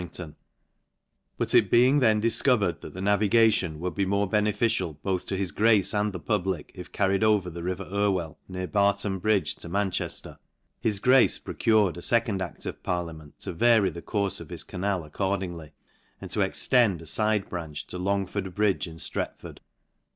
[0.01, 0.33] * rington;
[1.37, 5.37] but it being then difcovered that the navi gation would be more beneficial both to
[5.37, 9.69] his grace and the public, if carried over the river Irwell, near Barton bridge, to
[9.69, 10.39] Manchefter;
[10.79, 15.03] his grace procured a fecond a£r of parliament to vary the courfe of his canal
[15.03, 15.71] accordingly,
[16.19, 19.59] and to extend a fide branch to Longford bridge, in hiretford.